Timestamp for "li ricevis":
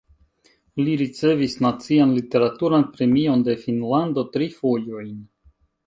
0.79-1.53